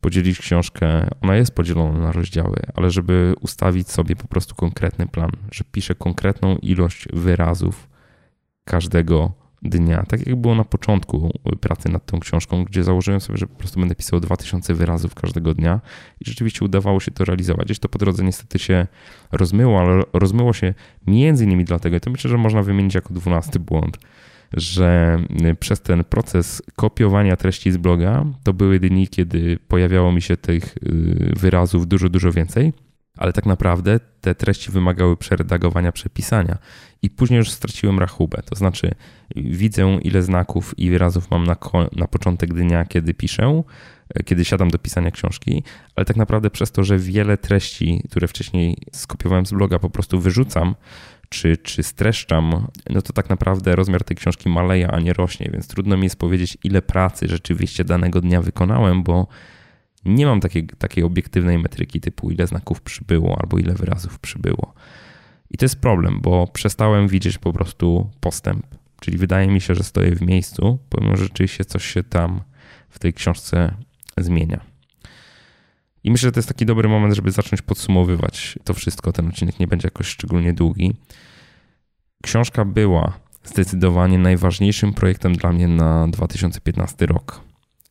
[0.00, 5.30] podzielić książkę, ona jest podzielona na rozdziały, ale żeby ustawić sobie po prostu konkretny plan,
[5.50, 7.88] że piszę konkretną ilość wyrazów
[8.64, 9.32] każdego
[9.62, 11.30] dnia, tak jak było na początku
[11.60, 15.54] pracy nad tą książką, gdzie założyłem sobie, że po prostu będę pisał 2000 wyrazów każdego
[15.54, 15.80] dnia
[16.20, 17.64] i rzeczywiście udawało się to realizować.
[17.64, 18.86] Gdzieś to po drodze niestety się
[19.32, 20.74] rozmyło, ale rozmyło się
[21.06, 23.98] między innymi dlatego, i to myślę, że można wymienić jako dwunasty błąd,
[24.56, 25.18] że
[25.60, 30.76] przez ten proces kopiowania treści z bloga to były dni, kiedy pojawiało mi się tych
[30.76, 32.72] y, wyrazów dużo, dużo więcej
[33.16, 36.58] ale tak naprawdę te treści wymagały przeredagowania, przepisania
[37.02, 38.42] i później już straciłem rachubę.
[38.42, 38.90] To znaczy,
[39.36, 41.56] widzę, ile znaków i wyrazów mam na,
[41.96, 43.62] na początek dnia, kiedy piszę,
[44.14, 45.62] e, kiedy siadam do pisania książki,
[45.96, 50.20] ale tak naprawdę przez to, że wiele treści, które wcześniej skopiowałem z bloga, po prostu
[50.20, 50.74] wyrzucam,
[51.28, 55.68] czy, czy streszczam, no to tak naprawdę rozmiar tej książki maleje, a nie rośnie, więc
[55.68, 59.26] trudno mi jest powiedzieć, ile pracy rzeczywiście danego dnia wykonałem, bo
[60.04, 64.74] nie mam takiej, takiej obiektywnej metryki typu ile znaków przybyło albo ile wyrazów przybyło.
[65.50, 68.66] I to jest problem, bo przestałem widzieć po prostu postęp.
[69.00, 72.40] Czyli wydaje mi się, że stoję w miejscu, pomimo że rzeczywiście coś się tam
[72.90, 73.74] w tej książce
[74.18, 74.75] zmienia.
[76.06, 79.12] I myślę, że to jest taki dobry moment, żeby zacząć podsumowywać to wszystko.
[79.12, 80.96] Ten odcinek nie będzie jakoś szczególnie długi.
[82.22, 83.12] Książka była
[83.44, 87.40] zdecydowanie najważniejszym projektem dla mnie na 2015 rok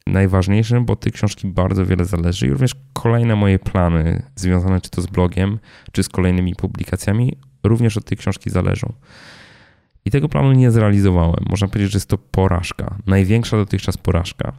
[0.07, 4.89] najważniejszym, bo od tej książki bardzo wiele zależy i również kolejne moje plany związane czy
[4.89, 5.59] to z blogiem,
[5.91, 8.93] czy z kolejnymi publikacjami również od tej książki zależą.
[10.05, 11.45] I tego planu nie zrealizowałem.
[11.49, 12.97] Można powiedzieć, że jest to porażka.
[13.05, 14.53] Największa dotychczas porażka.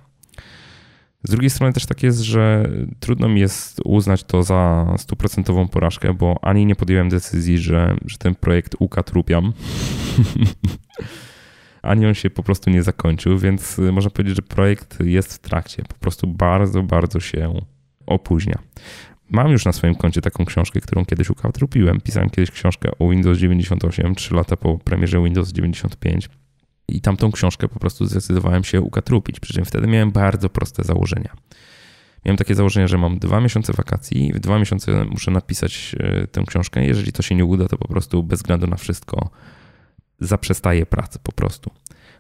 [1.27, 6.15] Z drugiej strony też tak jest, że trudno mi jest uznać to za stuprocentową porażkę,
[6.15, 9.53] bo ani nie podjąłem decyzji, że, że ten projekt ukatrupiam.
[11.83, 15.39] ani on się po prostu nie zakończył, więc y, można powiedzieć, że projekt jest w
[15.39, 15.83] trakcie.
[15.89, 17.55] Po prostu bardzo, bardzo się
[18.07, 18.59] opóźnia.
[19.31, 22.01] Mam już na swoim koncie taką książkę, którą kiedyś ukatrupiłem.
[22.01, 26.29] Pisałem kiedyś książkę o Windows 98, 3 lata po premierze Windows 95.
[26.89, 29.41] I tamtą książkę po prostu zdecydowałem się ukatrupić.
[29.41, 31.37] Przy czym wtedy miałem bardzo proste założenia.
[32.25, 36.45] Miałem takie założenie, że mam dwa miesiące wakacji, w dwa miesiące muszę napisać y, tę
[36.47, 36.85] książkę.
[36.85, 39.31] Jeżeli to się nie uda, to po prostu bez względu na wszystko
[40.21, 41.71] zaprzestaję pracy po prostu.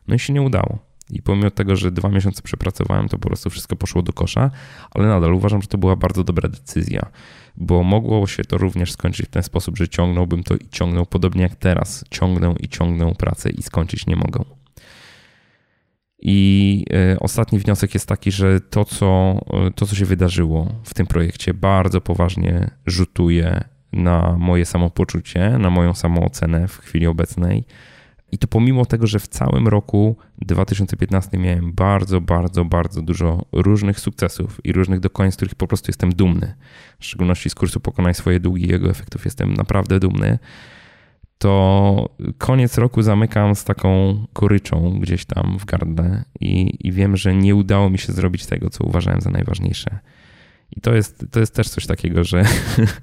[0.09, 0.79] No i się nie udało.
[1.11, 4.51] I pomimo tego, że dwa miesiące przepracowałem, to po prostu wszystko poszło do kosza,
[4.91, 7.11] ale nadal uważam, że to była bardzo dobra decyzja,
[7.57, 11.43] bo mogło się to również skończyć w ten sposób, że ciągnąłbym to i ciągnął, podobnie
[11.43, 12.05] jak teraz.
[12.11, 14.45] Ciągnę i ciągnę pracę i skończyć nie mogę.
[16.19, 20.95] I e, ostatni wniosek jest taki, że to co, e, to, co się wydarzyło w
[20.95, 27.65] tym projekcie, bardzo poważnie rzutuje na moje samopoczucie, na moją samoocenę w chwili obecnej.
[28.33, 34.01] I to pomimo tego, że w całym roku 2015 miałem bardzo, bardzo, bardzo dużo różnych
[34.01, 36.55] sukcesów i różnych dokonań, z których po prostu jestem dumny.
[36.99, 40.39] W szczególności z kursu Pokonaj swoje długi i jego efektów jestem naprawdę dumny.
[41.39, 47.35] To koniec roku zamykam z taką goryczą gdzieś tam w gardle i, i wiem, że
[47.35, 49.99] nie udało mi się zrobić tego, co uważałem za najważniejsze.
[50.77, 52.45] I to jest, to jest też coś takiego, że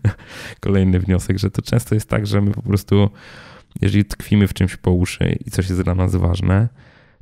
[0.59, 3.09] kolejny wniosek, że to często jest tak, że my po prostu,
[3.81, 6.69] jeżeli tkwimy w czymś po uszy i coś jest dla nas ważne,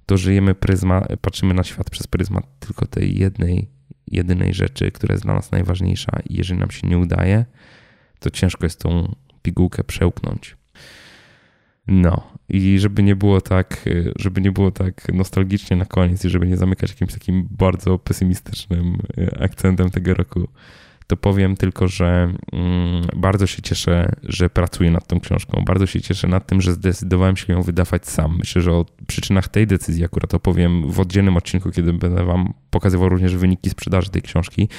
[0.05, 3.69] to żyjemy pryzma, patrzymy na świat przez pryzmat tylko tej jednej,
[4.07, 7.45] jedynej rzeczy, która jest dla nas najważniejsza i jeżeli nam się nie udaje,
[8.19, 10.57] to ciężko jest tą pigułkę przełknąć.
[11.87, 13.85] No i żeby nie było tak,
[14.15, 18.97] żeby nie było tak nostalgicznie na koniec i żeby nie zamykać jakimś takim bardzo pesymistycznym
[19.17, 20.47] e, akcentem tego roku,
[21.11, 25.63] to powiem tylko, że mm, bardzo się cieszę, że pracuję nad tą książką.
[25.65, 28.37] Bardzo się cieszę nad tym, że zdecydowałem się ją wydawać sam.
[28.37, 33.09] Myślę, że o przyczynach tej decyzji akurat opowiem w oddzielnym odcinku, kiedy będę Wam pokazywał
[33.09, 34.69] również wyniki sprzedaży tej książki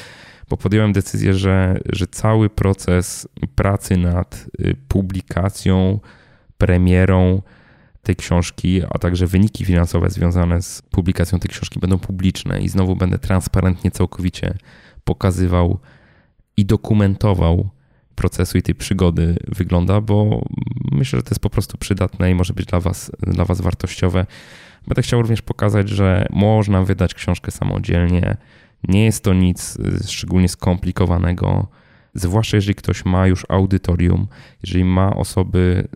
[0.48, 6.00] bo podjąłem decyzję, że, że cały proces pracy nad y, publikacją,
[6.58, 7.42] premierą
[8.02, 12.96] tej książki, a także wyniki finansowe związane z publikacją tej książki będą publiczne i znowu
[12.96, 14.54] będę transparentnie całkowicie
[15.04, 15.78] pokazywał
[16.56, 17.70] i dokumentował
[18.14, 20.44] procesu i tej przygody wygląda, bo
[20.92, 24.26] myślę, że to jest po prostu przydatne i może być dla Was, dla was wartościowe.
[24.86, 28.36] Będę chciał również pokazać, że można wydać książkę samodzielnie.
[28.88, 31.68] Nie jest to nic szczególnie skomplikowanego
[32.14, 34.26] zwłaszcza jeżeli ktoś ma już audytorium,
[34.62, 35.88] jeżeli ma osoby,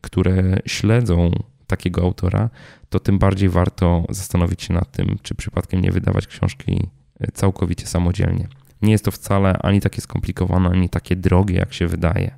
[0.00, 1.30] które śledzą
[1.66, 2.50] takiego autora,
[2.88, 6.88] to tym bardziej warto zastanowić się nad tym, czy przypadkiem nie wydawać książki
[7.28, 8.48] y, całkowicie samodzielnie.
[8.84, 12.34] Nie jest to wcale ani takie skomplikowane, ani takie drogie, jak się wydaje.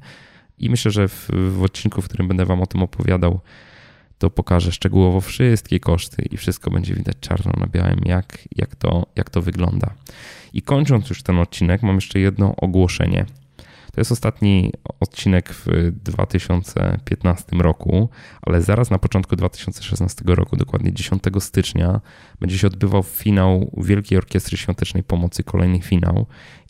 [0.59, 3.41] I myślę, że w, w odcinku, w którym będę Wam o tym opowiadał,
[4.19, 9.07] to pokażę szczegółowo wszystkie koszty i wszystko będzie widać czarno na białym, jak, jak, to,
[9.17, 9.95] jak to wygląda.
[10.53, 13.27] I kończąc już ten odcinek, mam jeszcze jedno ogłoszenie.
[13.97, 18.09] To jest ostatni odcinek w 2015 roku,
[18.43, 22.01] ale zaraz na początku 2016 roku, dokładnie 10 stycznia,
[22.41, 26.27] będzie się odbywał finał Wielkiej Orkiestry Świątecznej Pomocy, kolejny finał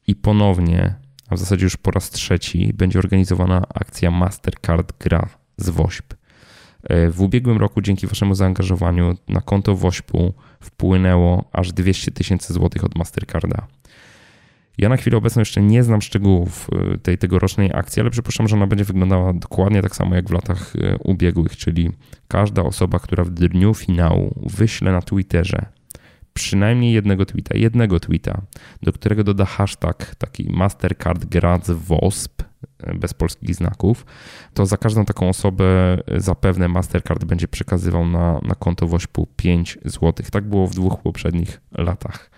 [0.07, 0.95] i ponownie,
[1.29, 6.15] a w zasadzie już po raz trzeci, będzie organizowana akcja Mastercard Gra z WOŚP.
[7.11, 12.95] W ubiegłym roku dzięki waszemu zaangażowaniu na konto WOŚP-u wpłynęło aż 200 tysięcy złotych od
[12.95, 13.67] Mastercarda.
[14.79, 18.57] Ja na chwilę obecną jeszcze nie znam szczegółów e, tej tegorocznej akcji, ale przypuszczam, że
[18.57, 21.91] ona będzie wyglądała dokładnie tak samo jak w latach e, ubiegłych, czyli
[22.29, 25.67] każda osoba, która w dniu finału wyśle na Twitterze
[26.37, 28.43] przynajmniej jednego tweeta, jednego tweeta,
[28.83, 32.43] do którego doda hashtag taki Mastercard Graz WOSP,
[32.95, 34.07] bez polskich znaków,
[34.55, 40.27] to za każdą taką osobę zapewne Mastercard będzie przekazywał na, na konto Wośpu 5 zł.
[40.33, 42.31] Tak było w dwóch poprzednich latach.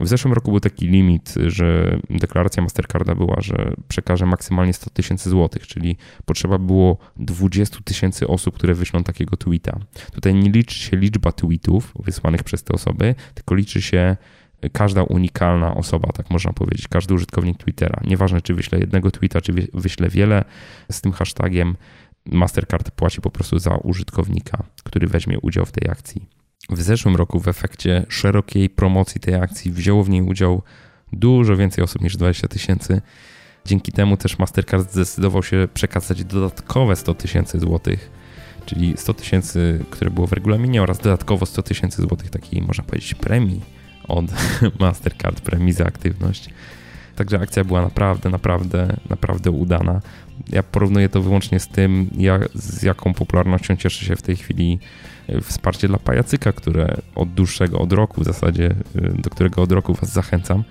[0.00, 5.30] W zeszłym roku był taki limit, że deklaracja Mastercarda była, że przekaże maksymalnie 100 tysięcy
[5.30, 9.78] złotych, czyli potrzeba było 20 tysięcy osób, które wyślą takiego tweeta.
[10.12, 14.16] Tutaj nie liczy się liczba tweetów wysłanych przez te osoby, tylko liczy się
[14.72, 18.00] każda unikalna osoba, tak można powiedzieć, każdy użytkownik Twittera.
[18.04, 20.44] Nieważne, czy wyśle jednego tweeta, czy wyśle wiele
[20.92, 21.76] z tym hashtagiem,
[22.26, 26.37] Mastercard płaci po prostu za użytkownika, który weźmie udział w tej akcji.
[26.70, 30.62] W zeszłym roku w efekcie szerokiej promocji tej akcji wzięło w niej udział
[31.12, 33.02] dużo więcej osób niż 20 tysięcy.
[33.64, 38.10] Dzięki temu też Mastercard zdecydował się przekazać dodatkowe 100 tysięcy złotych,
[38.66, 43.14] czyli 100 tysięcy, które było w regulaminie oraz dodatkowo 100 tysięcy złotych takiej, można powiedzieć,
[43.14, 43.60] premii
[44.08, 44.24] od
[44.80, 46.50] Mastercard premii za aktywność.
[47.18, 50.00] Także akcja była naprawdę, naprawdę, naprawdę udana.
[50.48, 54.78] Ja porównuję to wyłącznie z tym, jak, z jaką popularnością cieszy się w tej chwili
[55.28, 59.72] e, wsparcie dla pajacyka, które od dłuższego, od roku w zasadzie, e, do którego od
[59.72, 60.64] roku Was zachęcam.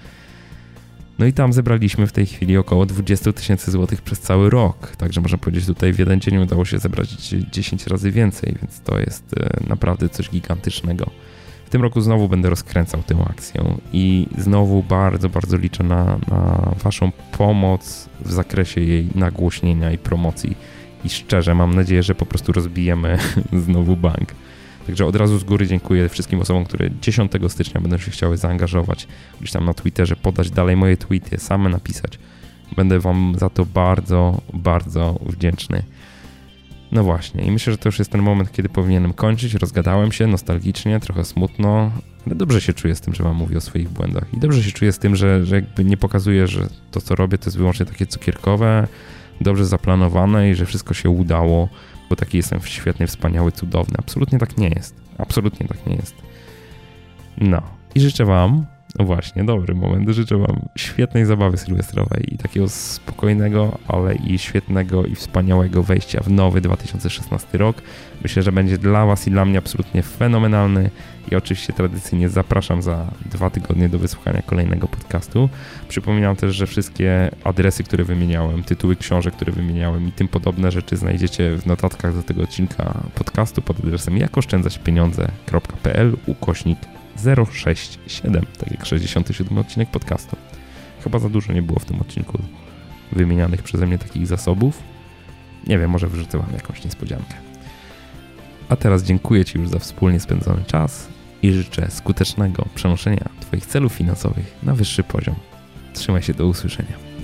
[1.20, 4.96] No i tam zebraliśmy w tej chwili około 20 tysięcy złotych przez cały rok.
[4.96, 7.10] Także można powiedzieć, tutaj w jeden dzień udało się zebrać
[7.52, 11.12] 10 razy więcej, więc to jest e, naprawdę coś gigantycznego.
[11.68, 13.64] W tym roku znowu będę rozkręcał tę akcję
[13.94, 20.58] i znowu bardzo, bardzo liczę na, na Waszą pomoc w zakresie jej nagłośnienia i promocji.
[21.04, 23.18] I szczerze mam nadzieję, że po prostu rozbijemy
[23.66, 24.32] znowu bank.
[24.86, 29.08] Także od razu z góry dziękuję wszystkim osobom, które 10 stycznia będą się chciały zaangażować,
[29.40, 32.20] gdzieś tam na Twitterze, podać dalej moje tweety, same napisać.
[32.76, 35.84] Będę Wam za to bardzo, bardzo wdzięczny.
[36.92, 39.54] No właśnie, i myślę, że to już jest ten moment, kiedy powinienem kończyć.
[39.54, 41.92] Rozgadałem się nostalgicznie, trochę smutno,
[42.26, 44.34] ale dobrze się czuję z tym, że Wam mówię o swoich błędach.
[44.34, 47.38] I dobrze się czuję z tym, że, że jakby nie pokazuję, że to, co robię,
[47.38, 48.88] to jest wyłącznie takie cukierkowe,
[49.42, 51.70] dobrze zaplanowane i że wszystko się udało,
[52.10, 53.96] bo taki jestem świetny, wspaniały, cudowny.
[54.00, 54.96] Absolutnie tak nie jest.
[55.18, 56.16] Absolutnie tak nie jest.
[57.38, 57.62] No.
[57.96, 58.66] I życzę Wam
[59.00, 60.10] no właśnie, dobry moment.
[60.10, 66.32] Życzę Wam świetnej zabawy sylwestrowej i takiego spokojnego, ale i świetnego i wspaniałego wejścia w
[66.32, 67.82] nowy 2016 rok.
[68.24, 70.90] Myślę, że będzie dla Was i dla mnie absolutnie fenomenalny
[71.32, 75.50] i oczywiście tradycyjnie zapraszam za dwa tygodnie do wysłuchania kolejnego podcastu.
[75.88, 80.98] Przypominam też, że wszystkie adresy, które wymieniałem, tytuły książek, które wymieniałem i tym podobne rzeczy
[80.98, 86.80] znajdziecie w notatkach do tego odcinka podcastu pod adresem jakoszczędzaćpieniądze.pl ukośnik
[87.18, 90.36] 067, tak jak 67 odcinek podcastu.
[91.04, 92.38] Chyba za dużo nie było w tym odcinku
[93.12, 94.84] wymienianych przeze mnie takich zasobów.
[95.68, 97.34] Nie wiem, może wrzucę wam jakąś niespodziankę.
[98.70, 101.08] A teraz dziękuję Ci już za wspólnie spędzony czas
[101.42, 105.36] i życzę skutecznego przenoszenia Twoich celów finansowych na wyższy poziom.
[105.94, 107.17] Trzymaj się, do usłyszenia.